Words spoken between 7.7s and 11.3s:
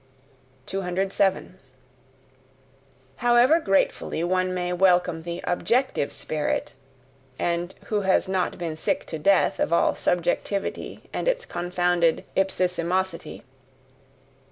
who has not been sick to death of all subjectivity and